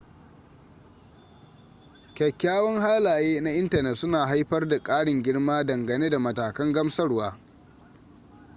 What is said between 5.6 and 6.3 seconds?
dangane da